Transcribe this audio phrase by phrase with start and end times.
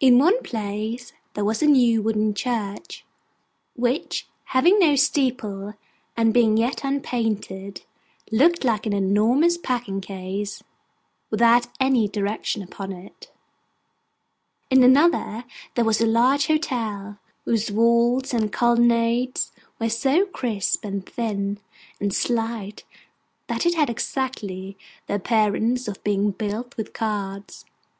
[0.00, 3.04] In one place, there was a new wooden church,
[3.76, 5.74] which, having no steeple,
[6.16, 7.82] and being yet unpainted,
[8.32, 10.60] looked like an enormous packing case
[11.30, 13.30] without any direction upon it.
[14.70, 15.44] In another
[15.76, 21.60] there was a large hotel, whose walls and colonnades were so crisp, and thin,
[22.00, 22.82] and slight,
[23.46, 24.76] that it had exactly
[25.06, 27.64] the appearance of being built with cards.